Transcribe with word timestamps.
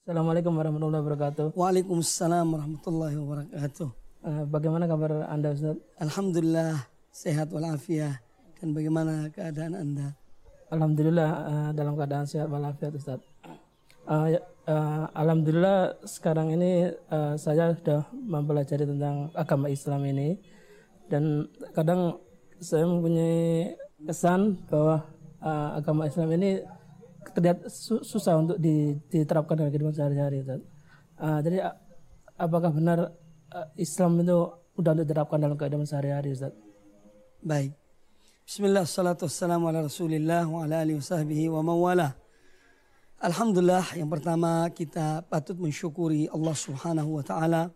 Assalamualaikum 0.00 0.56
warahmatullahi 0.56 1.04
wabarakatuh. 1.04 1.46
Waalaikumsalam 1.60 2.46
warahmatullahi 2.48 3.20
wabarakatuh. 3.20 3.88
Uh, 4.24 4.44
bagaimana 4.48 4.88
kabar 4.88 5.28
Anda 5.28 5.52
Ustaz? 5.52 5.76
Alhamdulillah 6.00 6.88
sehat 7.12 7.52
walafiat. 7.52 8.16
Dan 8.56 8.72
bagaimana 8.72 9.28
keadaan 9.28 9.76
Anda? 9.76 10.16
Alhamdulillah 10.72 11.28
uh, 11.28 11.70
dalam 11.76 12.00
keadaan 12.00 12.24
sehat 12.24 12.48
walafiat 12.48 12.96
Ustaz. 12.96 13.20
Uh, 14.08 14.40
uh, 14.64 15.04
Alhamdulillah 15.12 16.00
sekarang 16.08 16.56
ini 16.56 16.96
uh, 17.12 17.36
saya 17.36 17.76
sudah 17.76 18.08
mempelajari 18.16 18.88
tentang 18.88 19.28
agama 19.36 19.68
Islam 19.68 20.00
ini 20.08 20.40
dan 21.12 21.44
kadang 21.76 22.16
saya 22.56 22.88
mempunyai 22.88 23.76
kesan 24.08 24.64
bahwa 24.64 25.04
uh, 25.44 25.76
agama 25.76 26.08
Islam 26.08 26.32
ini 26.40 26.64
terlihat 27.36 27.68
susah 28.04 28.40
untuk 28.40 28.56
diterapkan 29.12 29.54
dalam 29.58 29.70
kehidupan 29.70 29.94
sehari-hari 29.94 30.42
Uh, 31.20 31.36
jadi 31.44 31.76
apakah 32.40 32.72
benar 32.72 33.12
uh, 33.52 33.68
Islam 33.76 34.24
itu 34.24 34.56
mudah 34.72 34.92
untuk 34.96 35.04
diterapkan 35.04 35.36
dalam 35.36 35.56
kehidupan 35.60 35.84
sehari-hari 35.84 36.32
Ustaz? 36.32 36.56
Baik. 37.44 37.76
Bismillah, 38.48 38.88
ala 38.88 39.84
rasulillah 39.84 40.48
wa 40.48 40.64
ala 40.64 40.80
alihi 40.80 41.46
wa 41.52 41.60
mawala. 41.60 42.16
Alhamdulillah 43.20 44.00
yang 44.00 44.08
pertama 44.08 44.64
kita 44.72 45.20
patut 45.28 45.60
mensyukuri 45.60 46.24
Allah 46.32 46.56
subhanahu 46.56 47.20
wa 47.20 47.24
ta'ala 47.24 47.68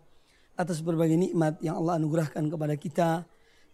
atas 0.57 0.81
berbagai 0.81 1.13
nikmat 1.21 1.61
yang 1.61 1.77
Allah 1.77 2.01
anugerahkan 2.01 2.49
kepada 2.49 2.73
kita 2.73 3.09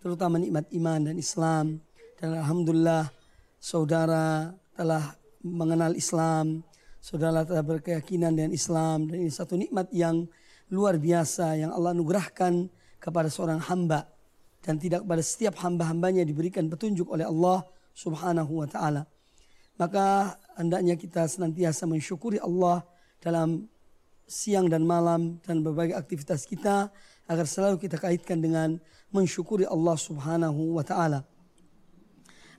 terutama 0.03 0.35
nikmat 0.35 0.67
iman 0.75 0.99
dan 1.07 1.15
Islam 1.15 1.79
dan 2.19 2.35
Alhamdulillah 2.43 3.07
saudara 3.61 4.51
telah 4.75 5.15
mengenal 5.41 5.97
Islam, 5.97 6.61
saudara 7.01 7.41
telah 7.41 7.65
berkeyakinan 7.65 8.37
dengan 8.37 8.51
Islam 8.53 9.09
dan 9.09 9.25
ini 9.25 9.31
satu 9.33 9.57
nikmat 9.57 9.89
yang 9.89 10.29
luar 10.69 11.01
biasa 11.01 11.57
yang 11.57 11.73
Allah 11.73 11.97
anugerahkan 11.97 12.69
kepada 13.01 13.27
seorang 13.27 13.59
hamba 13.59 14.05
dan 14.61 14.77
tidak 14.77 15.01
pada 15.03 15.25
setiap 15.25 15.57
hamba-hambanya 15.65 16.21
diberikan 16.21 16.69
petunjuk 16.69 17.09
oleh 17.09 17.25
Allah 17.25 17.65
Subhanahu 17.97 18.61
wa 18.61 18.67
taala. 18.69 19.09
Maka 19.81 20.37
hendaknya 20.55 20.93
kita 20.93 21.25
senantiasa 21.25 21.89
mensyukuri 21.89 22.37
Allah 22.37 22.85
dalam 23.17 23.65
siang 24.29 24.69
dan 24.69 24.85
malam 24.85 25.41
dan 25.41 25.65
berbagai 25.65 25.97
aktivitas 25.97 26.45
kita 26.45 26.93
agar 27.25 27.45
selalu 27.49 27.81
kita 27.81 27.97
kaitkan 27.97 28.37
dengan 28.39 28.77
mensyukuri 29.09 29.65
Allah 29.65 29.97
Subhanahu 29.97 30.77
wa 30.77 30.85
taala. 30.85 31.25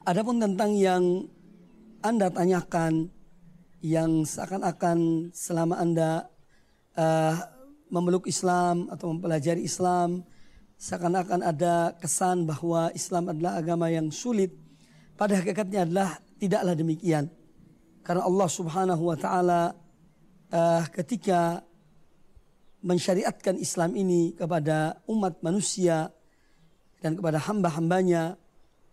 Adapun 0.03 0.43
tentang 0.43 0.75
yang 0.75 1.31
anda 2.03 2.29
tanyakan 2.35 3.15
yang 3.83 4.27
seakan-akan 4.27 5.31
selama 5.35 5.79
Anda 5.79 6.31
uh, 6.99 7.35
memeluk 7.91 8.31
Islam 8.31 8.91
atau 8.91 9.15
mempelajari 9.15 9.63
Islam 9.67 10.27
seakan-akan 10.79 11.47
ada 11.47 11.95
kesan 11.99 12.43
bahwa 12.43 12.91
Islam 12.95 13.31
adalah 13.31 13.59
agama 13.63 13.87
yang 13.87 14.11
sulit. 14.11 14.51
Pada 15.15 15.39
hakikatnya 15.39 15.87
adalah 15.87 16.19
tidaklah 16.43 16.75
demikian. 16.75 17.31
Karena 18.03 18.27
Allah 18.27 18.49
Subhanahu 18.51 19.03
wa 19.07 19.15
taala 19.15 19.63
uh, 20.51 20.83
ketika 20.91 21.63
mensyariatkan 22.83 23.63
Islam 23.63 23.95
ini 23.95 24.35
kepada 24.35 24.99
umat 25.07 25.39
manusia 25.39 26.11
dan 26.99 27.15
kepada 27.15 27.39
hamba-hambanya 27.39 28.42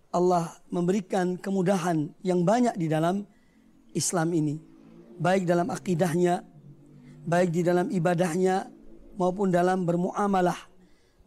Allah 0.09 0.57
memberikan 0.73 1.37
kemudahan 1.37 2.09
yang 2.25 2.41
banyak 2.41 2.73
di 2.77 2.89
dalam 2.89 3.25
Islam 3.93 4.33
ini. 4.33 4.57
Baik 5.19 5.45
dalam 5.45 5.69
akidahnya, 5.69 6.41
baik 7.27 7.53
di 7.53 7.61
dalam 7.61 7.93
ibadahnya, 7.93 8.65
maupun 9.19 9.51
dalam 9.51 9.83
bermuamalah. 9.83 10.57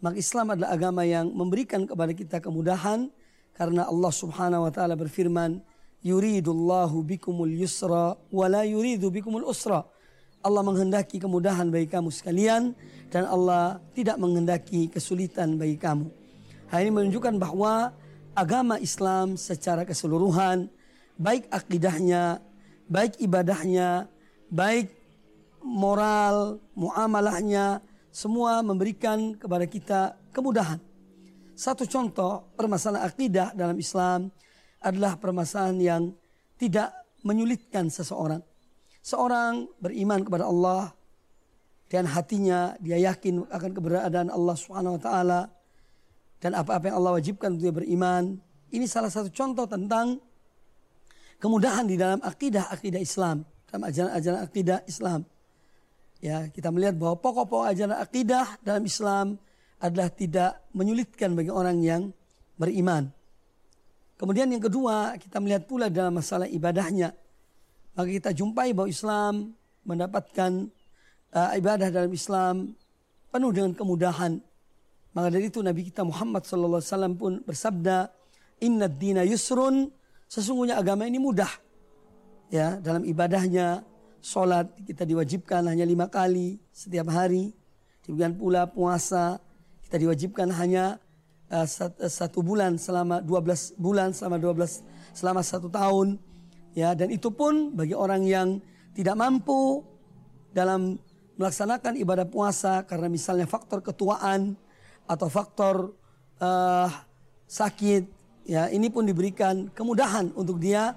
Maka 0.03 0.17
Islam 0.19 0.57
adalah 0.57 0.75
agama 0.75 1.07
yang 1.07 1.31
memberikan 1.31 1.87
kepada 1.87 2.11
kita 2.17 2.41
kemudahan 2.43 3.13
karena 3.53 3.87
Allah 3.87 4.11
Subhanahu 4.11 4.67
wa 4.67 4.73
taala 4.73 4.99
berfirman, 4.99 5.63
"Yuridullahu 6.03 7.05
bikumul 7.07 7.53
yusra 7.53 8.17
wa 8.17 8.47
la 8.51 8.67
yuridu 8.67 9.13
bikumul 9.13 9.47
usra." 9.47 9.85
Allah 10.43 10.67
menghendaki 10.67 11.23
kemudahan 11.23 11.71
bagi 11.71 11.87
kamu 11.87 12.11
sekalian 12.11 12.75
dan 13.15 13.31
Allah 13.31 13.79
tidak 13.95 14.19
menghendaki 14.19 14.91
kesulitan 14.91 15.55
bagi 15.55 15.79
kamu. 15.79 16.11
Hal 16.67 16.83
ini 16.83 16.91
menunjukkan 16.91 17.39
bahwa 17.39 17.95
agama 18.33 18.81
Islam 18.81 19.37
secara 19.37 19.85
keseluruhan, 19.85 20.69
baik 21.21 21.49
akidahnya, 21.53 22.41
baik 22.89 23.21
ibadahnya, 23.21 24.09
baik 24.49 24.93
moral, 25.63 26.59
muamalahnya, 26.75 27.81
semua 28.13 28.61
memberikan 28.61 29.37
kepada 29.37 29.65
kita 29.65 30.01
kemudahan. 30.33 30.81
Satu 31.57 31.85
contoh 31.85 32.53
permasalahan 32.57 33.09
akidah 33.09 33.49
dalam 33.53 33.77
Islam 33.79 34.33
adalah 34.83 35.17
permasalahan 35.17 35.79
yang 35.79 36.03
tidak 36.59 36.91
menyulitkan 37.23 37.89
seseorang. 37.89 38.43
Seorang 39.03 39.69
beriman 39.79 40.23
kepada 40.27 40.49
Allah 40.49 40.91
dan 41.87 42.09
hatinya 42.09 42.75
dia 42.81 42.99
yakin 42.99 43.47
akan 43.47 43.71
keberadaan 43.77 44.31
Allah 44.33 44.57
Subhanahu 44.57 44.97
wa 44.99 45.03
taala 45.03 45.41
dan 46.43 46.59
apa-apa 46.59 46.91
yang 46.91 46.99
Allah 46.99 47.23
wajibkan 47.23 47.55
untuk 47.55 47.71
dia 47.71 47.75
beriman. 47.75 48.35
Ini 48.75 48.83
salah 48.91 49.15
satu 49.15 49.31
contoh 49.31 49.63
tentang 49.71 50.19
kemudahan 51.39 51.87
di 51.87 51.95
dalam 51.95 52.19
akidah-akidah 52.19 52.99
Islam, 52.99 53.47
dalam 53.71 53.87
ajaran-ajaran 53.87 54.41
akidah 54.43 54.83
Islam. 54.91 55.23
Ya, 56.19 56.51
kita 56.51 56.75
melihat 56.75 56.99
bahwa 56.99 57.15
pokok-pokok 57.23 57.71
ajaran 57.71 57.95
akidah 57.95 58.59
dalam 58.59 58.83
Islam 58.83 59.39
adalah 59.79 60.11
tidak 60.11 60.67
menyulitkan 60.75 61.31
bagi 61.39 61.51
orang 61.51 61.79
yang 61.79 62.03
beriman. 62.59 63.07
Kemudian 64.19 64.51
yang 64.51 64.63
kedua, 64.63 65.19
kita 65.19 65.39
melihat 65.43 65.67
pula 65.67 65.91
dalam 65.91 66.15
masalah 66.15 66.47
ibadahnya. 66.47 67.11
Maka 67.95 68.09
kita 68.09 68.31
jumpai 68.35 68.71
bahwa 68.71 68.89
Islam 68.91 69.55
mendapatkan 69.83 70.71
uh, 71.35 71.51
ibadah 71.59 71.91
dalam 71.91 72.11
Islam 72.15 72.79
penuh 73.35 73.51
dengan 73.51 73.75
kemudahan 73.75 74.39
maka 75.13 75.29
dari 75.29 75.53
itu 75.53 75.61
Nabi 75.61 75.93
kita 75.93 76.03
Muhammad 76.09 76.45
wasallam 76.49 77.21
pun 77.21 77.45
bersabda, 77.45 78.09
"Inna 78.65 78.89
dina 78.89 79.23
yusrun." 79.29 79.93
Sesungguhnya 80.25 80.81
agama 80.81 81.05
ini 81.05 81.21
mudah. 81.21 81.53
Ya, 82.49 82.81
dalam 82.81 83.05
ibadahnya 83.05 83.85
salat 84.25 84.73
kita 84.89 85.05
diwajibkan 85.05 85.69
hanya 85.69 85.85
lima 85.85 86.09
kali 86.09 86.57
setiap 86.73 87.13
hari. 87.13 87.53
Demikian 88.09 88.41
pula 88.41 88.65
puasa 88.65 89.37
kita 89.85 90.01
diwajibkan 90.01 90.49
hanya 90.57 90.97
uh, 91.53 91.69
satu 92.09 92.41
bulan 92.41 92.81
selama 92.81 93.21
12 93.21 93.77
bulan 93.77 94.17
selama 94.17 94.41
12 94.41 94.81
selama 95.13 95.45
satu 95.45 95.69
tahun. 95.69 96.17
Ya, 96.73 96.97
dan 96.97 97.13
itu 97.13 97.29
pun 97.29 97.77
bagi 97.77 97.93
orang 97.93 98.25
yang 98.25 98.65
tidak 98.97 99.13
mampu 99.21 99.85
dalam 100.57 100.97
melaksanakan 101.37 102.01
ibadah 102.01 102.25
puasa 102.25 102.89
karena 102.89 103.13
misalnya 103.13 103.45
faktor 103.45 103.85
ketuaan 103.85 104.57
atau 105.13 105.29
faktor 105.29 105.93
uh, 106.41 106.89
sakit 107.45 108.09
ya 108.49 108.73
ini 108.73 108.89
pun 108.89 109.05
diberikan 109.05 109.69
kemudahan 109.77 110.33
untuk 110.33 110.57
dia 110.57 110.97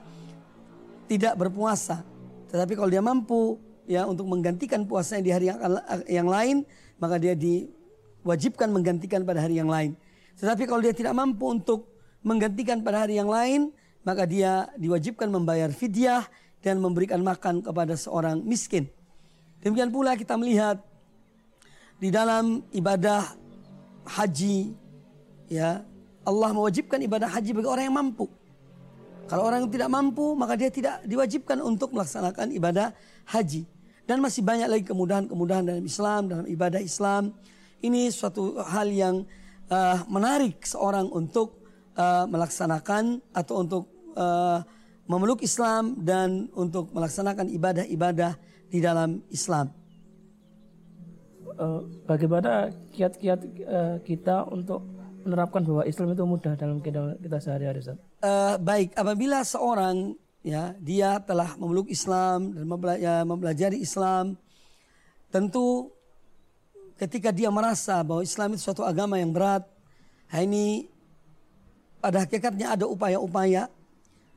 tidak 1.05 1.35
berpuasa. 1.37 2.01
Tetapi 2.49 2.73
kalau 2.73 2.89
dia 2.89 3.03
mampu 3.03 3.59
ya 3.85 4.07
untuk 4.07 4.25
menggantikan 4.25 4.87
puasanya 4.87 5.21
di 5.21 5.31
hari 5.35 5.45
yang, 5.51 5.59
yang 6.07 6.29
lain 6.31 6.55
maka 6.97 7.19
dia 7.19 7.35
diwajibkan 7.35 8.71
menggantikan 8.71 9.21
pada 9.27 9.43
hari 9.43 9.59
yang 9.59 9.69
lain. 9.69 9.93
Tetapi 10.39 10.63
kalau 10.65 10.81
dia 10.81 10.95
tidak 10.95 11.13
mampu 11.13 11.51
untuk 11.51 11.91
menggantikan 12.25 12.81
pada 12.81 13.05
hari 13.05 13.19
yang 13.19 13.29
lain 13.29 13.69
maka 14.07 14.23
dia 14.25 14.69
diwajibkan 14.79 15.29
membayar 15.29 15.69
fidyah 15.69 16.25
dan 16.65 16.81
memberikan 16.81 17.21
makan 17.21 17.61
kepada 17.61 17.93
seorang 17.93 18.41
miskin. 18.41 18.89
Demikian 19.61 19.89
pula 19.93 20.13
kita 20.17 20.37
melihat 20.37 20.81
di 21.97 22.09
dalam 22.13 22.61
ibadah 22.73 23.44
haji 24.05 24.73
ya 25.49 25.81
Allah 26.25 26.49
mewajibkan 26.53 26.97
ibadah 27.05 27.29
haji 27.29 27.53
bagi 27.53 27.69
orang 27.69 27.85
yang 27.89 27.97
mampu. 27.97 28.25
Kalau 29.25 29.45
orang 29.45 29.65
yang 29.65 29.71
tidak 29.73 29.89
mampu 29.89 30.37
maka 30.37 30.53
dia 30.57 30.69
tidak 30.69 31.01
diwajibkan 31.05 31.61
untuk 31.61 31.93
melaksanakan 31.93 32.53
ibadah 32.53 32.93
haji. 33.29 33.65
Dan 34.05 34.21
masih 34.21 34.45
banyak 34.45 34.69
lagi 34.69 34.85
kemudahan-kemudahan 34.85 35.65
dalam 35.65 35.85
Islam, 35.85 36.21
dalam 36.29 36.45
ibadah 36.45 36.77
Islam. 36.77 37.33
Ini 37.81 38.13
suatu 38.13 38.61
hal 38.61 38.93
yang 38.93 39.25
uh, 39.69 39.97
menarik 40.05 40.61
seorang 40.61 41.09
untuk 41.09 41.65
uh, 41.97 42.29
melaksanakan 42.29 43.21
atau 43.33 43.55
untuk 43.65 43.83
uh, 44.13 44.61
memeluk 45.09 45.41
Islam 45.41 45.97
dan 46.01 46.49
untuk 46.53 46.93
melaksanakan 46.93 47.49
ibadah-ibadah 47.49 48.37
di 48.69 48.81
dalam 48.81 49.21
Islam 49.33 49.84
uh, 51.59 51.81
bagaimana 52.07 52.71
kiat-kiat 52.95 53.39
uh, 53.65 53.97
kita 54.03 54.47
untuk 54.51 54.83
menerapkan 55.25 55.65
bahwa 55.65 55.83
Islam 55.89 56.13
itu 56.13 56.23
mudah 56.23 56.53
dalam 56.53 56.77
kita, 56.79 57.17
kita 57.17 57.37
sehari-hari 57.41 57.81
Uh, 58.21 58.55
baik, 58.61 58.93
apabila 58.93 59.41
seorang 59.41 60.13
ya 60.45 60.77
dia 60.77 61.17
telah 61.25 61.57
memeluk 61.57 61.89
Islam 61.89 62.53
dan 62.53 62.69
ya, 63.01 63.25
mempelajari 63.25 63.81
Islam, 63.81 64.37
tentu 65.33 65.89
ketika 67.01 67.33
dia 67.33 67.49
merasa 67.49 68.05
bahwa 68.05 68.21
Islam 68.21 68.53
itu 68.53 68.61
suatu 68.61 68.85
agama 68.85 69.17
yang 69.17 69.33
berat, 69.33 69.65
ini 70.37 70.85
pada 71.97 72.21
hakikatnya 72.21 72.77
ada 72.77 72.85
upaya-upaya 72.85 73.65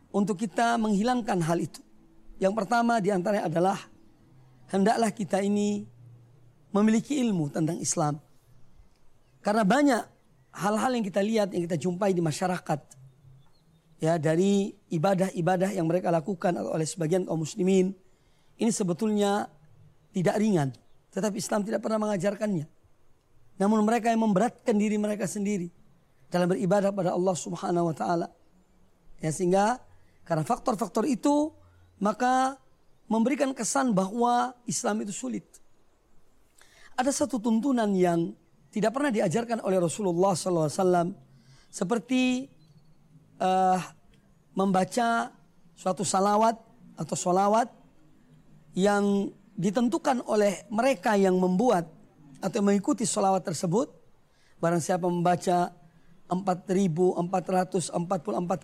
untuk 0.08 0.40
kita 0.40 0.80
menghilangkan 0.80 1.36
hal 1.44 1.60
itu. 1.60 1.84
Yang 2.40 2.64
pertama 2.64 2.96
di 3.02 3.12
antaranya 3.12 3.44
adalah 3.44 3.78
hendaklah 4.72 5.12
kita 5.12 5.44
ini 5.44 5.84
memiliki 6.72 7.18
ilmu 7.20 7.48
tentang 7.52 7.80
Islam. 7.80 8.20
Karena 9.40 9.64
banyak 9.64 10.02
hal-hal 10.52 10.90
yang 10.92 11.04
kita 11.06 11.20
lihat, 11.22 11.48
yang 11.54 11.64
kita 11.64 11.78
jumpai 11.78 12.12
di 12.12 12.20
masyarakat. 12.20 12.80
Ya, 13.98 14.14
dari 14.14 14.70
ibadah-ibadah 14.94 15.74
yang 15.74 15.90
mereka 15.90 16.14
lakukan 16.14 16.54
oleh 16.54 16.86
sebagian 16.86 17.26
kaum 17.26 17.42
muslimin. 17.42 17.90
Ini 18.58 18.70
sebetulnya 18.70 19.50
tidak 20.14 20.38
ringan. 20.38 20.70
Tetapi 21.10 21.38
Islam 21.38 21.66
tidak 21.66 21.82
pernah 21.82 21.98
mengajarkannya. 21.98 22.66
Namun 23.58 23.82
mereka 23.82 24.14
yang 24.14 24.22
memberatkan 24.22 24.78
diri 24.78 24.94
mereka 24.94 25.26
sendiri. 25.26 25.66
Dalam 26.30 26.46
beribadah 26.46 26.94
pada 26.94 27.10
Allah 27.10 27.34
subhanahu 27.34 27.90
wa 27.90 27.96
ta'ala. 27.96 28.28
Ya, 29.18 29.34
sehingga 29.34 29.82
karena 30.22 30.46
faktor-faktor 30.46 31.08
itu 31.08 31.50
maka 31.98 32.54
memberikan 33.10 33.50
kesan 33.50 33.90
bahwa 33.90 34.54
Islam 34.62 35.02
itu 35.02 35.10
sulit. 35.10 35.57
Ada 36.98 37.14
satu 37.14 37.38
tuntunan 37.38 37.94
yang 37.94 38.34
tidak 38.74 38.90
pernah 38.90 39.14
diajarkan 39.14 39.62
oleh 39.62 39.78
Rasulullah 39.78 40.34
SAW 40.34 41.14
seperti 41.70 42.50
uh, 43.38 43.78
membaca 44.58 45.30
suatu 45.78 46.02
salawat 46.02 46.58
atau 46.98 47.14
solawat 47.14 47.70
yang 48.74 49.30
ditentukan 49.54 50.26
oleh 50.26 50.66
mereka 50.74 51.14
yang 51.14 51.38
membuat 51.38 51.86
atau 52.42 52.66
mengikuti 52.66 53.06
solawat 53.06 53.46
tersebut. 53.46 53.94
Barang 54.58 54.82
siapa 54.82 55.06
membaca 55.06 55.70
4.444 56.26 57.94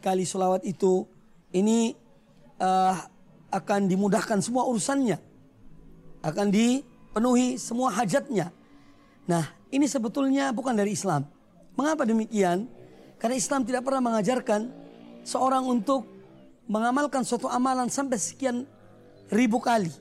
kali 0.03 0.27
solawat 0.27 0.67
itu, 0.67 1.07
ini 1.55 1.95
uh, 2.59 2.99
akan 3.55 3.87
dimudahkan 3.87 4.43
semua 4.43 4.67
urusannya. 4.67 5.23
Akan 6.27 6.51
dipenuhi 7.15 7.55
semua 7.63 7.95
hajatnya. 7.95 8.51
Nah 9.31 9.47
ini 9.71 9.87
sebetulnya 9.87 10.51
bukan 10.51 10.75
dari 10.75 10.99
Islam. 10.99 11.23
Mengapa 11.79 12.03
demikian? 12.03 12.67
Karena 13.23 13.39
Islam 13.39 13.63
tidak 13.63 13.87
pernah 13.87 14.03
mengajarkan 14.03 14.67
seorang 15.23 15.63
untuk 15.63 16.11
mengamalkan 16.67 17.23
suatu 17.23 17.47
amalan 17.47 17.87
sampai 17.87 18.19
sekian 18.19 18.67
ribu 19.31 19.63
kali. 19.63 19.95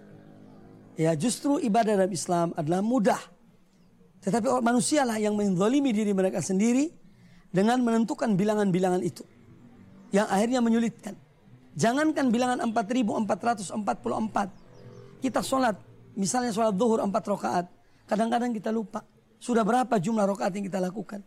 Ya 0.97 1.13
justru 1.13 1.61
ibadah 1.61 2.01
dalam 2.01 2.09
Islam 2.09 2.49
adalah 2.57 2.81
mudah. 2.81 3.21
Tetapi 4.25 4.49
manusialah 4.65 5.21
yang 5.21 5.37
menzalimi 5.37 5.93
diri 5.93 6.17
mereka 6.17 6.41
sendiri 6.41 6.89
dengan 7.53 7.77
menentukan 7.85 8.33
bilangan-bilangan 8.33 9.05
itu. 9.05 9.21
Yang 10.09 10.33
akhirnya 10.33 10.65
menyulitkan. 10.65 11.13
Jangankan 11.77 12.33
bilangan 12.33 12.57
4444. 12.73 15.21
Kita 15.21 15.45
sholat, 15.45 15.92
misalnya 16.15 16.53
sholat 16.53 16.75
zuhur 16.77 16.99
4 17.01 17.09
rakaat. 17.11 17.65
Kadang-kadang 18.09 18.51
kita 18.53 18.69
lupa. 18.69 19.03
Sudah 19.39 19.67
berapa 19.67 19.99
jumlah 19.99 20.23
rakaat 20.23 20.55
yang 20.55 20.65
kita 20.65 20.79
lakukan. 20.79 21.21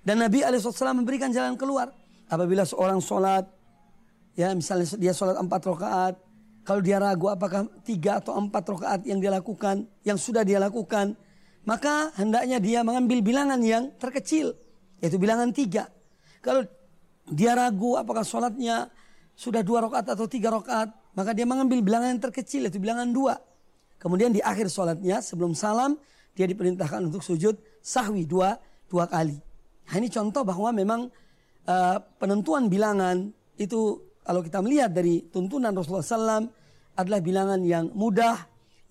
Dan 0.00 0.22
Nabi 0.22 0.40
SAW 0.40 0.96
memberikan 0.96 1.28
jalan 1.34 1.58
keluar. 1.58 1.92
Apabila 2.30 2.62
seorang 2.62 3.02
sholat, 3.02 3.44
ya 4.38 4.54
misalnya 4.54 4.86
dia 4.96 5.12
sholat 5.12 5.36
4 5.36 5.50
rakaat. 5.50 6.14
Kalau 6.62 6.80
dia 6.84 7.02
ragu 7.02 7.26
apakah 7.26 7.66
3 7.82 8.20
atau 8.22 8.38
4 8.38 8.52
rakaat 8.52 9.00
yang 9.08 9.18
dia 9.18 9.32
lakukan, 9.34 9.84
yang 10.06 10.16
sudah 10.20 10.46
dia 10.46 10.62
lakukan. 10.62 11.18
Maka 11.66 12.14
hendaknya 12.16 12.56
dia 12.62 12.80
mengambil 12.80 13.20
bilangan 13.20 13.60
yang 13.60 13.92
terkecil. 13.98 14.54
Yaitu 15.02 15.18
bilangan 15.18 15.50
3. 15.50 15.90
Kalau 16.40 16.62
dia 17.28 17.52
ragu 17.52 17.98
apakah 17.98 18.24
sholatnya 18.24 18.88
sudah 19.36 19.64
dua 19.64 19.88
rakaat 19.88 20.12
atau 20.12 20.28
tiga 20.28 20.52
rakaat, 20.52 20.92
maka 21.16 21.32
dia 21.32 21.48
mengambil 21.48 21.80
bilangan 21.80 22.12
yang 22.12 22.22
terkecil 22.22 22.68
itu 22.68 22.76
bilangan 22.76 23.08
dua. 23.08 23.40
Kemudian 24.00 24.32
di 24.32 24.40
akhir 24.40 24.72
sholatnya 24.72 25.20
sebelum 25.20 25.52
salam 25.52 26.00
dia 26.32 26.48
diperintahkan 26.48 27.04
untuk 27.12 27.20
sujud 27.20 27.60
sahwi 27.84 28.24
dua 28.24 28.56
dua 28.88 29.04
kali. 29.04 29.36
Nah, 29.86 29.94
ini 30.00 30.08
contoh 30.08 30.40
bahwa 30.40 30.72
memang 30.72 31.12
uh, 31.68 31.96
penentuan 32.16 32.72
bilangan 32.72 33.28
itu 33.60 34.00
kalau 34.24 34.40
kita 34.40 34.64
melihat 34.64 34.88
dari 34.88 35.28
tuntunan 35.28 35.74
Rasulullah 35.76 36.40
SAW 36.40 36.48
adalah 36.96 37.20
bilangan 37.20 37.60
yang 37.60 37.92
mudah, 37.92 38.40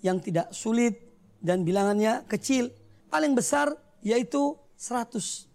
yang 0.06 0.22
tidak 0.22 0.54
sulit 0.54 1.02
dan 1.42 1.66
bilangannya 1.66 2.28
kecil. 2.30 2.70
Paling 3.10 3.34
besar 3.34 3.74
yaitu 4.06 4.54
100 4.78 5.50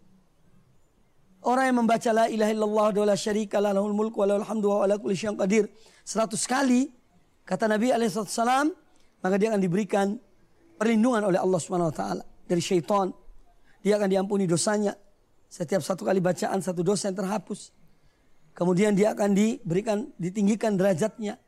Orang 1.44 1.64
yang 1.68 1.78
membaca 1.84 2.08
la 2.08 2.24
ilaha 2.32 2.50
illallah 2.56 2.88
wa 2.96 3.04
la 3.04 3.16
syarika 3.20 3.60
la 3.60 3.76
lahul 3.76 3.92
mulku 3.92 4.24
wa 4.24 4.32
lahul 4.32 4.48
hamdu 4.48 4.66
wa 4.72 4.88
ala 4.88 4.96
kulli 4.96 5.12
qadir 5.12 5.68
100 6.00 6.40
kali 6.48 6.88
kata 7.44 7.68
Nabi 7.68 7.92
alaihissalam 7.92 8.72
maka 9.24 9.40
dia 9.40 9.48
akan 9.56 9.62
diberikan 9.64 10.20
perlindungan 10.76 11.32
oleh 11.32 11.40
Allah 11.40 11.56
Subhanahu 11.56 11.88
wa 11.88 11.96
taala 11.96 12.24
dari 12.44 12.60
syaitan. 12.60 13.08
Dia 13.80 13.96
akan 13.96 14.08
diampuni 14.12 14.44
dosanya. 14.44 14.92
Setiap 15.48 15.80
satu 15.80 16.04
kali 16.04 16.20
bacaan 16.20 16.60
satu 16.60 16.84
dosa 16.84 17.08
yang 17.08 17.16
terhapus. 17.24 17.72
Kemudian 18.52 18.92
dia 18.92 19.16
akan 19.16 19.32
diberikan 19.32 20.12
ditinggikan 20.20 20.76
derajatnya. 20.76 21.40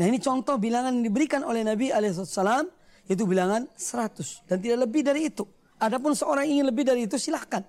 Nah 0.00 0.04
ini 0.08 0.16
contoh 0.24 0.56
bilangan 0.56 0.96
yang 0.96 1.04
diberikan 1.04 1.44
oleh 1.44 1.60
Nabi 1.60 1.92
alaihissalam 1.92 2.64
itu 3.04 3.22
bilangan 3.28 3.68
100 3.76 4.48
dan 4.48 4.56
tidak 4.64 4.88
lebih 4.88 5.04
dari 5.04 5.28
itu. 5.28 5.44
Adapun 5.82 6.16
seorang 6.16 6.48
ingin 6.48 6.64
lebih 6.64 6.88
dari 6.88 7.04
itu 7.04 7.20
silahkan. 7.20 7.60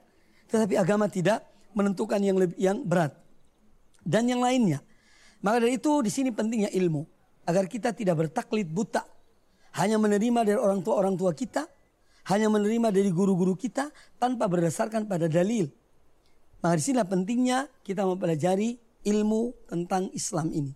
Tetapi 0.47 0.79
agama 0.79 1.11
tidak 1.11 1.43
menentukan 1.75 2.21
yang 2.23 2.37
lebih 2.39 2.55
yang 2.55 2.79
berat 2.79 3.11
dan 4.07 4.23
yang 4.23 4.39
lainnya. 4.39 4.79
Maka 5.43 5.67
dari 5.67 5.75
itu 5.75 5.99
di 5.99 6.11
sini 6.13 6.31
pentingnya 6.31 6.71
ilmu 6.71 7.03
agar 7.43 7.67
kita 7.67 7.91
tidak 7.91 8.29
bertaklid 8.29 8.71
buta 8.71 9.12
hanya 9.77 9.97
menerima 9.97 10.45
dari 10.45 10.59
orang 10.59 10.81
tua 10.85 10.99
orang 11.01 11.15
tua 11.17 11.33
kita, 11.33 11.65
hanya 12.29 12.47
menerima 12.47 12.93
dari 12.93 13.09
guru-guru 13.09 13.57
kita 13.57 13.89
tanpa 14.21 14.47
berdasarkan 14.47 15.09
pada 15.09 15.27
dalil. 15.27 15.67
Maka 16.63 16.79
di 16.79 16.83
sini 16.83 17.03
pentingnya 17.03 17.67
kita 17.83 18.07
mempelajari 18.07 18.79
ilmu 19.03 19.67
tentang 19.67 20.07
Islam 20.15 20.47
ini 20.55 20.71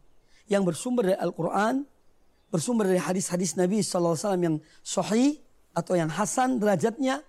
yang 0.52 0.64
bersumber 0.68 1.12
dari 1.14 1.20
Al-Quran, 1.20 1.88
bersumber 2.52 2.88
dari 2.88 3.00
hadis-hadis 3.00 3.56
Nabi 3.56 3.84
SAW 3.84 4.36
yang 4.40 4.60
sahih 4.84 5.40
atau 5.76 5.96
yang 5.96 6.12
hasan 6.12 6.60
derajatnya 6.60 7.24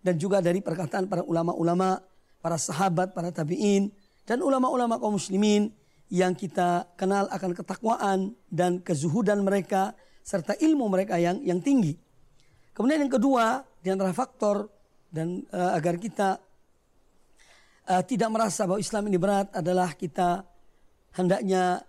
dan 0.00 0.14
juga 0.16 0.40
dari 0.40 0.64
perkataan 0.64 1.06
para 1.06 1.22
ulama-ulama 1.22 2.00
para 2.40 2.56
sahabat, 2.56 3.12
para 3.12 3.28
tabi'in, 3.28 3.92
dan 4.24 4.40
ulama-ulama 4.40 4.96
kaum 4.96 5.20
muslimin 5.20 5.68
yang 6.10 6.34
kita 6.34 6.88
kenal 6.96 7.28
akan 7.30 7.52
ketakwaan 7.54 8.18
dan 8.50 8.82
kezuhudan 8.82 9.44
mereka 9.44 9.94
serta 10.20 10.54
ilmu 10.56 10.86
mereka 10.86 11.16
yang 11.16 11.40
yang 11.42 11.58
tinggi. 11.58 11.96
Kemudian 12.76 13.04
yang 13.04 13.12
kedua 13.12 13.64
di 13.80 13.88
antara 13.92 14.14
faktor 14.14 14.68
dan 15.10 15.42
uh, 15.50 15.74
agar 15.74 15.98
kita 15.98 16.38
uh, 17.90 18.02
tidak 18.06 18.30
merasa 18.30 18.64
bahwa 18.64 18.78
Islam 18.78 19.10
ini 19.10 19.18
berat 19.18 19.50
adalah 19.50 19.92
kita 19.98 20.46
hendaknya 21.18 21.82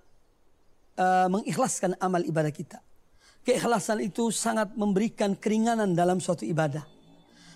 uh, 0.98 1.28
mengikhlaskan 1.30 1.96
amal 2.02 2.26
ibadah 2.26 2.50
kita. 2.50 2.82
Keikhlasan 3.42 4.06
itu 4.06 4.30
sangat 4.30 4.74
memberikan 4.78 5.34
keringanan 5.34 5.98
dalam 5.98 6.22
suatu 6.22 6.46
ibadah. 6.46 6.86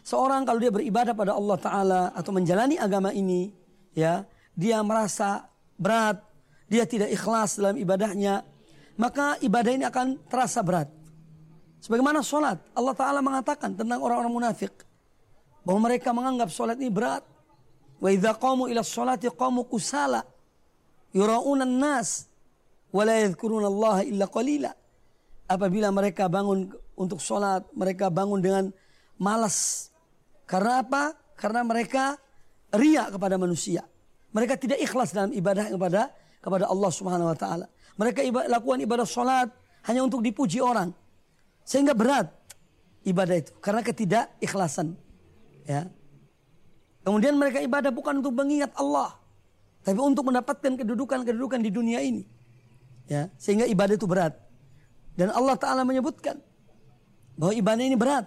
Seorang 0.05 0.45
kalau 0.45 0.61
dia 0.61 0.73
beribadah 0.73 1.17
pada 1.17 1.33
Allah 1.33 1.57
Ta'ala 1.57 2.01
atau 2.13 2.29
menjalani 2.29 2.77
agama 2.77 3.09
ini, 3.09 3.49
ya, 3.93 4.25
dia 4.53 4.81
merasa 4.85 5.49
berat, 5.77 6.21
dia 6.69 6.85
tidak 6.85 7.09
ikhlas 7.09 7.57
dalam 7.57 7.77
ibadahnya, 7.77 8.45
maka 8.95 9.35
ibadah 9.43 9.71
ini 9.75 9.85
akan 9.87 10.19
terasa 10.31 10.63
berat. 10.63 10.87
Sebagaimana 11.83 12.23
sholat, 12.25 12.57
Allah 12.73 12.95
Ta'ala 12.95 13.19
mengatakan 13.21 13.75
tentang 13.75 13.99
orang-orang 14.01 14.31
munafik. 14.31 14.73
Bahwa 15.61 15.91
mereka 15.91 16.15
menganggap 16.15 16.49
sholat 16.49 16.79
ini 16.79 16.89
berat. 16.89 17.21
Wa 17.99 18.09
idha 18.09 18.33
qamu 18.33 18.71
ila 18.71 18.81
sholati 18.81 19.27
qamu 19.29 19.67
kusala. 19.67 20.23
Yura'unan 21.13 21.75
nas. 21.75 22.25
Wa 22.89 23.03
la 23.03 23.19
Allah 23.21 23.97
illa 24.07 24.25
qalila. 24.31 24.71
Apabila 25.45 25.93
mereka 25.93 26.25
bangun 26.25 26.73
untuk 26.97 27.21
sholat, 27.21 27.67
mereka 27.75 28.09
bangun 28.09 28.39
dengan 28.41 28.65
malas. 29.19 29.89
Karena 30.47 30.81
apa? 30.81 31.13
Karena 31.35 31.61
mereka 31.61 32.17
ria 32.73 33.11
kepada 33.11 33.35
manusia. 33.35 33.83
Mereka 34.31 34.57
tidak 34.57 34.79
ikhlas 34.81 35.13
dalam 35.13 35.31
ibadah 35.35 35.69
kepada 35.69 36.01
kepada 36.41 36.65
Allah 36.69 36.91
Subhanahu 36.91 37.29
wa 37.29 37.37
taala. 37.37 37.65
Mereka 37.95 38.21
ibadah, 38.27 38.47
lakukan 38.59 38.79
ibadah 38.83 39.07
salat 39.07 39.49
hanya 39.87 40.03
untuk 40.03 40.19
dipuji 40.19 40.59
orang. 40.59 40.91
Sehingga 41.63 41.95
berat 41.95 42.29
ibadah 43.07 43.35
itu 43.39 43.51
karena 43.63 43.81
ketidakikhlasan. 43.81 44.97
Ya. 45.65 45.89
Kemudian 47.05 47.37
mereka 47.37 47.61
ibadah 47.61 47.93
bukan 47.93 48.19
untuk 48.19 48.33
mengingat 48.33 48.73
Allah, 48.75 49.13
tapi 49.85 50.01
untuk 50.01 50.25
mendapatkan 50.25 50.73
kedudukan-kedudukan 50.73 51.61
di 51.61 51.69
dunia 51.69 52.01
ini. 52.01 52.25
Ya, 53.05 53.29
sehingga 53.37 53.69
ibadah 53.69 53.93
itu 53.93 54.09
berat. 54.09 54.33
Dan 55.13 55.29
Allah 55.29 55.53
taala 55.53 55.85
menyebutkan 55.85 56.41
bahwa 57.37 57.53
ibadah 57.53 57.83
ini 57.85 57.93
berat. 57.93 58.25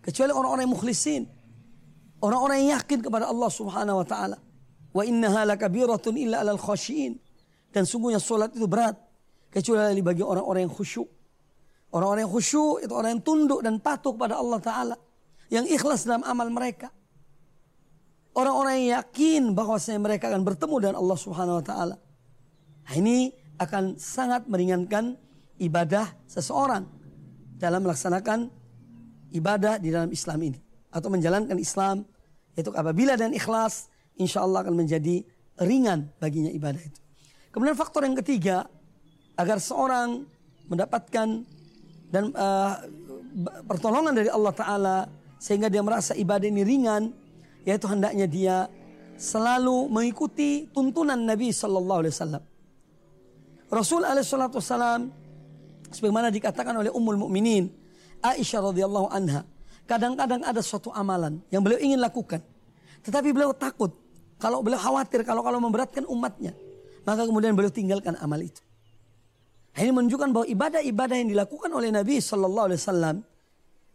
Kecuali 0.00 0.32
orang-orang 0.34 0.64
yang 0.66 0.74
mukhlisin. 0.74 1.22
Orang-orang 2.20 2.56
yang 2.64 2.70
yakin 2.80 2.98
kepada 3.00 3.28
Allah 3.28 3.50
subhanahu 3.52 4.00
wa 4.00 4.06
ta'ala. 4.08 4.36
Wa 4.92 5.02
innaha 5.04 5.44
lakabiratun 5.48 6.16
illa 6.16 6.44
alal 6.44 6.60
khashiin. 6.60 7.16
Dan 7.70 7.86
sungguhnya 7.86 8.18
solat 8.18 8.54
itu 8.54 8.66
berat. 8.66 8.98
Kecuali 9.50 9.98
bagi 10.02 10.22
orang-orang 10.22 10.66
yang 10.66 10.74
khusyuk. 10.74 11.08
Orang-orang 11.90 12.26
yang 12.26 12.34
khusyuk 12.34 12.86
itu 12.86 12.92
orang 12.94 13.18
yang 13.18 13.22
tunduk 13.22 13.60
dan 13.66 13.82
patuh 13.82 14.14
kepada 14.14 14.38
Allah 14.38 14.60
Ta'ala. 14.62 14.96
Yang 15.50 15.74
ikhlas 15.74 16.06
dalam 16.06 16.22
amal 16.22 16.46
mereka. 16.50 16.94
Orang-orang 18.30 18.86
yang 18.86 19.02
yakin 19.02 19.42
bahwasanya 19.58 19.98
mereka 19.98 20.30
akan 20.30 20.46
bertemu 20.46 20.76
dengan 20.78 20.96
Allah 21.02 21.18
Subhanahu 21.18 21.58
Wa 21.58 21.64
Ta'ala. 21.66 21.96
Nah, 22.86 22.94
ini 22.94 23.34
akan 23.58 23.98
sangat 23.98 24.46
meringankan 24.46 25.18
ibadah 25.58 26.14
seseorang 26.30 26.86
dalam 27.58 27.82
melaksanakan 27.82 28.54
ibadah 29.34 29.82
di 29.82 29.90
dalam 29.90 30.14
Islam 30.14 30.38
ini. 30.46 30.58
Atau 30.94 31.10
menjalankan 31.10 31.58
Islam. 31.58 32.06
Yaitu 32.54 32.70
apabila 32.70 33.18
dan 33.18 33.34
ikhlas 33.34 33.90
insya 34.14 34.46
Allah 34.46 34.62
akan 34.62 34.78
menjadi 34.78 35.26
ringan 35.58 36.14
baginya 36.22 36.54
ibadah 36.54 36.82
itu. 36.82 37.09
Kemudian 37.50 37.74
faktor 37.74 38.06
yang 38.06 38.14
ketiga 38.18 38.66
agar 39.34 39.58
seorang 39.58 40.22
mendapatkan 40.70 41.42
dan 42.10 42.24
uh, 42.34 42.74
pertolongan 43.66 44.14
dari 44.14 44.30
Allah 44.30 44.54
Taala 44.54 44.98
sehingga 45.38 45.66
dia 45.66 45.82
merasa 45.82 46.14
ibadah 46.14 46.46
ini 46.46 46.62
ringan 46.62 47.10
yaitu 47.66 47.86
hendaknya 47.90 48.26
dia 48.30 48.56
selalu 49.18 49.90
mengikuti 49.90 50.70
tuntunan 50.70 51.18
Nabi 51.18 51.52
Sallallahu 51.52 52.00
Alaihi 52.06 52.14
Wasallam. 52.14 52.42
Rasul 53.70 54.02
Alaihi 54.02 54.26
Wasallam 54.26 55.10
sebagaimana 55.90 56.30
dikatakan 56.30 56.74
oleh 56.74 56.90
Ummul 56.94 57.18
Mukminin 57.18 57.70
Aisyah 58.22 58.70
radhiyallahu 58.70 59.10
anha 59.10 59.42
kadang-kadang 59.90 60.46
ada 60.46 60.62
suatu 60.62 60.94
amalan 60.94 61.42
yang 61.50 61.64
beliau 61.66 61.82
ingin 61.82 61.98
lakukan 61.98 62.38
tetapi 63.02 63.34
beliau 63.34 63.50
takut 63.50 63.90
kalau 64.38 64.62
beliau 64.62 64.78
khawatir 64.78 65.26
kalau 65.26 65.42
kalau 65.42 65.58
memberatkan 65.58 66.06
umatnya 66.06 66.54
maka 67.10 67.26
kemudian 67.26 67.58
beliau 67.58 67.74
tinggalkan 67.74 68.14
amal 68.22 68.38
itu. 68.38 68.62
Ini 69.74 69.90
menunjukkan 69.90 70.30
bahwa 70.30 70.46
ibadah-ibadah 70.46 71.16
yang 71.18 71.26
dilakukan 71.34 71.74
oleh 71.74 71.90
Nabi 71.90 72.22
Shallallahu 72.22 72.70
Alaihi 72.70 72.78
Wasallam 72.78 73.16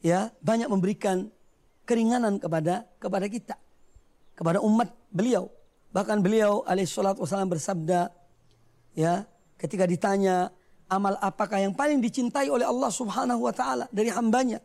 ya 0.04 0.36
banyak 0.44 0.68
memberikan 0.68 1.32
keringanan 1.88 2.36
kepada 2.44 2.84
kepada 3.00 3.26
kita, 3.32 3.56
kepada 4.36 4.60
umat 4.60 4.92
beliau. 5.16 5.48
Bahkan 5.96 6.20
beliau 6.20 6.68
alaihissalam 6.68 7.16
wasallam 7.16 7.48
bersabda, 7.48 8.12
ya 9.00 9.24
ketika 9.56 9.88
ditanya 9.88 10.52
amal 10.92 11.16
apakah 11.24 11.64
yang 11.64 11.72
paling 11.72 12.04
dicintai 12.04 12.52
oleh 12.52 12.68
Allah 12.68 12.92
Subhanahu 12.92 13.48
Wa 13.48 13.54
Taala 13.56 13.86
dari 13.96 14.12
hambanya, 14.12 14.60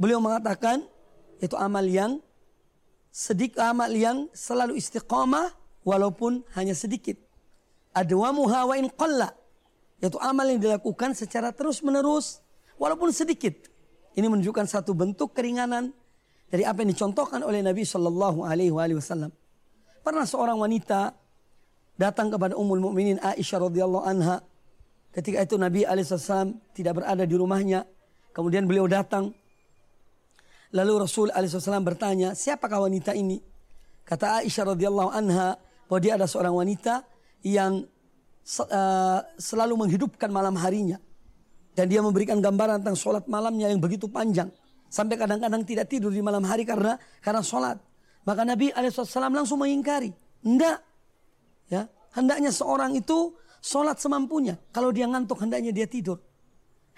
beliau 0.00 0.24
mengatakan 0.24 0.88
itu 1.36 1.52
amal 1.52 1.84
yang 1.84 2.16
sedikit 3.12 3.60
amal 3.60 3.92
yang 3.92 4.32
selalu 4.32 4.80
istiqamah 4.80 5.52
walaupun 5.84 6.48
hanya 6.56 6.72
sedikit. 6.72 7.29
Adwamuha 7.90 8.70
wa 8.70 8.74
in 8.78 8.86
qalla 8.94 9.34
yaitu 10.00 10.16
amal 10.22 10.48
yang 10.48 10.58
dilakukan 10.62 11.12
secara 11.12 11.52
terus 11.52 11.84
menerus 11.84 12.40
walaupun 12.80 13.12
sedikit. 13.12 13.68
Ini 14.16 14.26
menunjukkan 14.26 14.66
satu 14.66 14.96
bentuk 14.96 15.36
keringanan 15.36 15.92
dari 16.50 16.66
apa 16.66 16.82
yang 16.82 16.90
dicontohkan 16.90 17.46
oleh 17.46 17.62
Nabi 17.62 17.86
Shallallahu 17.86 18.42
Alaihi 18.42 18.74
Wasallam. 18.74 19.30
Pernah 20.00 20.26
seorang 20.26 20.58
wanita 20.58 21.14
datang 22.00 22.32
kepada 22.32 22.56
Ummul 22.56 22.80
Mukminin 22.80 23.20
Aisyah 23.20 23.70
radhiyallahu 23.70 24.04
anha. 24.08 24.40
Ketika 25.12 25.44
itu 25.44 25.60
Nabi 25.60 25.84
Alaihissalam 25.84 26.56
tidak 26.72 27.04
berada 27.04 27.28
di 27.28 27.36
rumahnya. 27.36 27.84
Kemudian 28.32 28.64
beliau 28.64 28.88
datang. 28.88 29.36
Lalu 30.72 30.92
Rasul 31.04 31.28
Alaihissalam 31.34 31.84
bertanya, 31.84 32.32
siapakah 32.32 32.88
wanita 32.88 33.12
ini? 33.12 33.42
Kata 34.06 34.40
Aisyah 34.40 34.74
radhiyallahu 34.74 35.10
anha 35.12 35.60
bahwa 35.86 36.00
dia 36.00 36.16
ada 36.16 36.24
seorang 36.24 36.56
wanita 36.56 37.04
yang 37.44 37.84
uh, 38.58 39.20
selalu 39.38 39.86
menghidupkan 39.86 40.28
malam 40.28 40.56
harinya. 40.58 40.98
Dan 41.70 41.86
dia 41.86 42.02
memberikan 42.02 42.42
gambaran 42.42 42.82
tentang 42.82 42.98
sholat 42.98 43.24
malamnya 43.30 43.70
yang 43.70 43.78
begitu 43.78 44.10
panjang. 44.10 44.50
Sampai 44.90 45.14
kadang-kadang 45.14 45.62
tidak 45.62 45.86
tidur 45.86 46.10
di 46.10 46.18
malam 46.18 46.42
hari 46.42 46.66
karena 46.66 46.98
karena 47.22 47.40
sholat. 47.46 47.78
Maka 48.26 48.42
Nabi 48.42 48.74
SAW 48.74 49.30
langsung 49.30 49.62
mengingkari. 49.62 50.10
Enggak. 50.42 50.82
Ya, 51.70 51.86
hendaknya 52.12 52.50
seorang 52.50 52.98
itu 52.98 53.38
sholat 53.62 54.02
semampunya. 54.02 54.58
Kalau 54.74 54.90
dia 54.90 55.06
ngantuk 55.06 55.38
hendaknya 55.40 55.70
dia 55.70 55.86
tidur. 55.86 56.18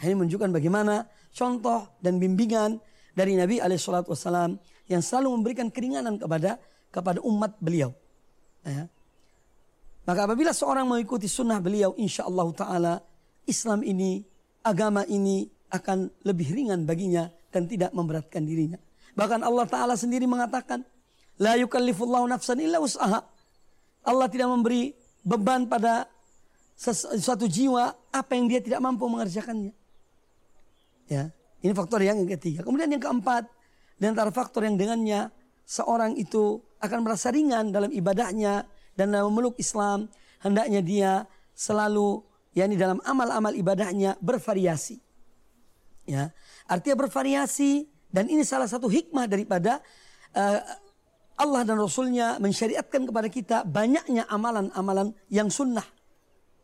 Ini 0.00 0.16
menunjukkan 0.16 0.50
bagaimana 0.50 1.06
contoh 1.30 2.00
dan 2.00 2.16
bimbingan 2.16 2.80
dari 3.12 3.36
Nabi 3.36 3.60
SAW 3.60 4.56
yang 4.88 5.04
selalu 5.04 5.28
memberikan 5.36 5.68
keringanan 5.68 6.16
kepada 6.16 6.58
kepada 6.88 7.20
umat 7.24 7.56
beliau. 7.60 7.92
Ya. 8.64 8.88
Maka 10.02 10.26
apabila 10.26 10.50
seorang 10.50 10.86
mengikuti 10.86 11.30
sunnah 11.30 11.62
beliau, 11.62 11.94
insya 11.94 12.26
Allah 12.26 12.48
Ta'ala, 12.50 12.94
Islam 13.46 13.86
ini, 13.86 14.22
agama 14.66 15.06
ini 15.06 15.46
akan 15.70 16.26
lebih 16.26 16.50
ringan 16.52 16.82
baginya 16.82 17.30
dan 17.54 17.70
tidak 17.70 17.94
memberatkan 17.94 18.42
dirinya. 18.42 18.78
Bahkan 19.14 19.46
Allah 19.46 19.66
Ta'ala 19.70 19.94
sendiri 19.94 20.26
mengatakan, 20.26 20.82
La 21.38 21.54
yukallifullahu 21.56 22.26
nafsan 22.28 22.60
illa 22.60 22.82
usaha. 22.82 23.22
Allah 24.02 24.26
tidak 24.26 24.50
memberi 24.50 24.90
beban 25.22 25.70
pada 25.70 26.10
suatu 27.18 27.46
jiwa 27.46 27.94
apa 28.10 28.32
yang 28.34 28.50
dia 28.50 28.58
tidak 28.58 28.82
mampu 28.82 29.06
mengerjakannya. 29.06 29.70
Ya, 31.06 31.30
ini 31.62 31.72
faktor 31.72 32.02
yang 32.02 32.26
ketiga. 32.26 32.66
Kemudian 32.66 32.90
yang 32.90 33.02
keempat, 33.02 33.46
di 33.96 34.04
antara 34.10 34.34
faktor 34.34 34.66
yang 34.66 34.74
dengannya 34.74 35.30
seorang 35.62 36.18
itu 36.18 36.58
akan 36.82 36.98
merasa 37.06 37.30
ringan 37.30 37.70
dalam 37.70 37.94
ibadahnya, 37.94 38.66
dan 38.98 39.12
memeluk 39.12 39.56
Islam, 39.56 40.08
hendaknya 40.42 40.80
dia 40.84 41.12
selalu 41.56 42.20
yakni 42.52 42.76
dalam 42.76 43.00
amal-amal 43.04 43.52
ibadahnya 43.56 44.16
bervariasi. 44.20 45.00
Ya, 46.04 46.34
artinya 46.66 47.06
bervariasi 47.06 47.86
dan 48.10 48.26
ini 48.28 48.42
salah 48.42 48.66
satu 48.66 48.90
hikmah 48.90 49.30
daripada 49.30 49.78
uh, 50.34 50.60
Allah 51.38 51.62
dan 51.64 51.80
Rasulnya 51.80 52.36
mensyariatkan 52.42 53.08
kepada 53.08 53.28
kita 53.32 53.56
banyaknya 53.64 54.28
amalan-amalan 54.28 55.16
yang 55.32 55.48
sunnah. 55.48 55.86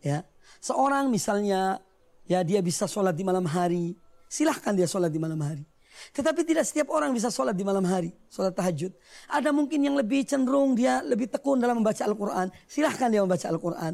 Ya, 0.04 0.26
seorang 0.60 1.08
misalnya 1.08 1.80
ya 2.28 2.44
dia 2.44 2.60
bisa 2.60 2.84
sholat 2.84 3.16
di 3.16 3.24
malam 3.24 3.48
hari, 3.48 3.96
silahkan 4.28 4.76
dia 4.76 4.84
sholat 4.84 5.08
di 5.08 5.18
malam 5.22 5.40
hari. 5.40 5.64
Tetapi 6.14 6.40
tidak 6.46 6.64
setiap 6.66 6.88
orang 6.94 7.10
bisa 7.14 7.28
sholat 7.28 7.54
di 7.54 7.64
malam 7.66 7.82
hari, 7.86 8.14
sholat 8.30 8.54
tahajud. 8.54 8.92
Ada 9.30 9.50
mungkin 9.50 9.82
yang 9.82 9.94
lebih 9.98 10.24
cenderung 10.24 10.78
dia 10.78 11.02
lebih 11.02 11.30
tekun 11.30 11.58
dalam 11.58 11.82
membaca 11.82 12.02
Al-Quran. 12.04 12.50
Silahkan 12.66 13.08
dia 13.10 13.20
membaca 13.22 13.46
Al-Quran. 13.48 13.92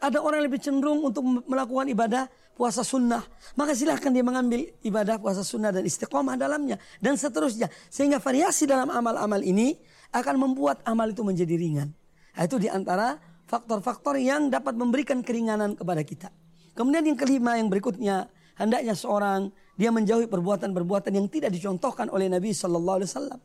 Ada 0.00 0.18
orang 0.20 0.40
yang 0.40 0.48
lebih 0.52 0.62
cenderung 0.62 1.00
untuk 1.04 1.22
melakukan 1.46 1.86
ibadah 1.92 2.24
puasa 2.56 2.80
sunnah. 2.80 3.20
Maka 3.56 3.76
silahkan 3.76 4.08
dia 4.08 4.24
mengambil 4.24 4.64
ibadah 4.80 5.20
puasa 5.20 5.44
sunnah 5.44 5.72
dan 5.72 5.84
istiqomah 5.84 6.40
dalamnya. 6.40 6.80
Dan 7.00 7.20
seterusnya. 7.20 7.68
Sehingga 7.92 8.20
variasi 8.20 8.64
dalam 8.64 8.88
amal-amal 8.88 9.44
ini 9.44 9.76
akan 10.16 10.34
membuat 10.40 10.80
amal 10.88 11.12
itu 11.12 11.20
menjadi 11.20 11.54
ringan. 11.56 11.92
Nah, 12.36 12.42
itu 12.44 12.56
di 12.60 12.68
antara 12.68 13.16
faktor-faktor 13.46 14.16
yang 14.20 14.52
dapat 14.52 14.76
memberikan 14.76 15.24
keringanan 15.24 15.76
kepada 15.76 16.02
kita. 16.02 16.28
Kemudian 16.76 17.08
yang 17.08 17.18
kelima 17.18 17.56
yang 17.56 17.72
berikutnya. 17.72 18.28
Hendaknya 18.56 18.96
seorang 18.96 19.52
dia 19.76 19.92
menjauhi 19.92 20.26
perbuatan-perbuatan 20.32 21.12
yang 21.12 21.28
tidak 21.28 21.52
dicontohkan 21.52 22.08
oleh 22.08 22.32
Nabi 22.32 22.56
Sallallahu 22.56 22.96
Alaihi 23.00 23.10
Wasallam. 23.12 23.40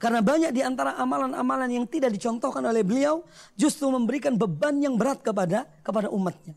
Karena 0.00 0.20
banyak 0.24 0.50
di 0.50 0.64
antara 0.64 0.96
amalan-amalan 0.98 1.70
yang 1.70 1.86
tidak 1.86 2.10
dicontohkan 2.10 2.64
oleh 2.66 2.82
beliau 2.82 3.22
justru 3.54 3.86
memberikan 3.92 4.34
beban 4.34 4.80
yang 4.80 4.98
berat 4.98 5.22
kepada 5.22 5.68
kepada 5.84 6.10
umatnya. 6.10 6.56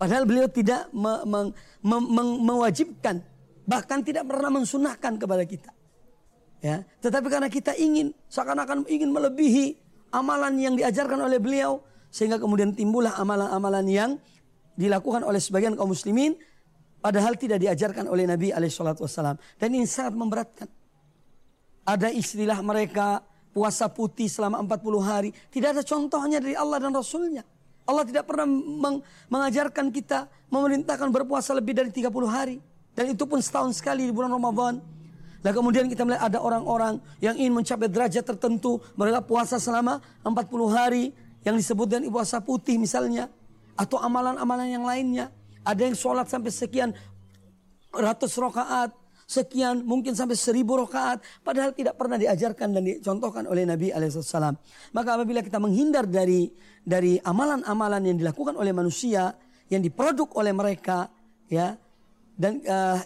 Padahal 0.00 0.26
beliau 0.26 0.50
tidak 0.50 0.90
me, 0.90 1.22
me, 1.22 1.40
me, 1.84 1.96
me, 2.00 2.22
mewajibkan, 2.42 3.22
bahkan 3.68 4.02
tidak 4.02 4.26
pernah 4.26 4.50
mensunahkan 4.50 5.14
kepada 5.14 5.46
kita. 5.46 5.70
Ya, 6.58 6.82
tetapi 6.98 7.26
karena 7.30 7.46
kita 7.46 7.74
ingin 7.78 8.10
seakan-akan 8.26 8.86
ingin 8.90 9.14
melebihi 9.14 9.78
amalan 10.10 10.58
yang 10.58 10.74
diajarkan 10.74 11.22
oleh 11.22 11.38
beliau, 11.38 11.86
sehingga 12.10 12.40
kemudian 12.40 12.74
timbullah 12.74 13.14
amalan-amalan 13.14 13.86
yang 13.86 14.10
dilakukan 14.74 15.22
oleh 15.22 15.38
sebagian 15.38 15.76
kaum 15.76 15.92
muslimin 15.92 16.34
Padahal 17.02 17.34
tidak 17.34 17.58
diajarkan 17.58 18.06
oleh 18.06 18.30
Nabi 18.30 18.54
Alaihissalam. 18.54 19.34
Dan 19.58 19.68
ini 19.74 19.90
sangat 19.90 20.14
memberatkan. 20.14 20.70
Ada 21.82 22.14
istilah 22.14 22.62
mereka 22.62 23.26
puasa 23.50 23.90
putih 23.90 24.30
selama 24.30 24.62
40 24.62 25.02
hari. 25.02 25.30
Tidak 25.34 25.74
ada 25.74 25.82
contohnya 25.82 26.38
dari 26.38 26.54
Allah 26.54 26.78
dan 26.78 26.94
Rasulnya. 26.94 27.42
Allah 27.82 28.06
tidak 28.06 28.30
pernah 28.30 28.46
meng 28.46 29.02
mengajarkan 29.26 29.90
kita 29.90 30.30
memerintahkan 30.46 31.10
berpuasa 31.10 31.50
lebih 31.58 31.74
dari 31.74 31.90
30 31.90 32.06
hari. 32.30 32.62
Dan 32.94 33.10
itu 33.10 33.26
pun 33.26 33.42
setahun 33.42 33.82
sekali 33.82 34.06
di 34.06 34.14
bulan 34.14 34.30
Ramadan. 34.30 34.78
Nah 35.42 35.50
kemudian 35.50 35.90
kita 35.90 36.06
melihat 36.06 36.30
ada 36.30 36.38
orang-orang 36.38 37.02
yang 37.18 37.34
ingin 37.34 37.50
mencapai 37.50 37.90
derajat 37.90 38.22
tertentu. 38.22 38.78
Mereka 38.94 39.26
puasa 39.26 39.58
selama 39.58 39.98
40 40.22 40.70
hari. 40.70 41.10
Yang 41.42 41.66
disebut 41.66 41.86
dengan 41.90 42.14
puasa 42.14 42.38
putih 42.38 42.78
misalnya. 42.78 43.26
Atau 43.74 43.98
amalan-amalan 43.98 44.70
yang 44.70 44.86
lainnya. 44.86 45.34
Ada 45.62 45.82
yang 45.86 45.96
sholat 45.96 46.26
sampai 46.26 46.50
sekian 46.50 46.90
ratus 47.92 48.32
rakaat, 48.40 48.90
sekian, 49.28 49.84
mungkin 49.86 50.12
sampai 50.12 50.36
seribu 50.36 50.76
rakaat, 50.80 51.24
padahal 51.40 51.72
tidak 51.72 51.96
pernah 51.96 52.20
diajarkan 52.20 52.68
dan 52.72 52.82
dicontohkan 52.84 53.44
oleh 53.48 53.64
Nabi 53.64 53.92
Alaihissalam. 53.92 54.54
Maka 54.92 55.08
apabila 55.16 55.40
kita 55.40 55.56
menghindar 55.56 56.04
dari 56.08 56.52
dari 56.82 57.16
amalan-amalan 57.22 58.12
yang 58.12 58.16
dilakukan 58.18 58.58
oleh 58.58 58.74
manusia, 58.74 59.32
yang 59.70 59.80
diproduk 59.80 60.34
oleh 60.36 60.52
mereka, 60.52 61.08
ya, 61.46 61.78
dan 62.34 62.60
uh, 62.66 62.98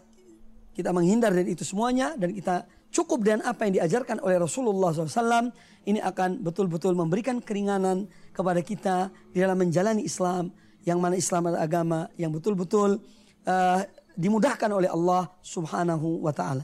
kita 0.72 0.90
menghindar 0.92 1.32
dari 1.32 1.52
itu 1.52 1.64
semuanya 1.64 2.16
dan 2.16 2.32
kita 2.32 2.64
cukup 2.92 3.24
dengan 3.24 3.44
apa 3.44 3.68
yang 3.68 3.82
diajarkan 3.82 4.24
oleh 4.24 4.40
Rasulullah 4.40 4.96
SAW, 4.96 5.52
ini 5.86 6.00
akan 6.00 6.40
betul-betul 6.40 6.96
memberikan 6.96 7.38
keringanan 7.44 8.08
kepada 8.32 8.60
kita 8.64 8.96
di 9.30 9.44
dalam 9.44 9.60
menjalani 9.60 10.02
Islam, 10.02 10.50
yang 10.86 11.02
mana 11.02 11.18
Islam 11.18 11.50
adalah 11.50 11.66
agama 11.66 12.00
yang 12.14 12.30
betul-betul 12.30 13.02
uh, 13.44 13.80
dimudahkan 14.14 14.70
oleh 14.70 14.86
Allah 14.86 15.28
Subhanahu 15.42 16.22
wa 16.22 16.30
taala. 16.30 16.62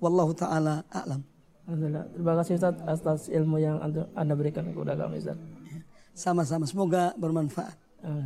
Wallahu 0.00 0.32
taala 0.32 0.82
a'lam. 0.88 1.20
Alhamdulillah. 1.68 2.04
Terima 2.16 2.34
kasih 2.40 2.52
Ustaz 2.56 2.76
atas 2.80 3.20
ilmu 3.28 3.60
yang 3.60 3.76
Anda 4.16 4.34
berikan 4.34 4.64
kepada 4.72 4.96
kami 4.96 5.20
Ustaz. 5.20 5.36
Sama-sama 6.16 6.64
semoga 6.64 7.12
bermanfaat. 7.20 7.76
Uh. 8.00 8.24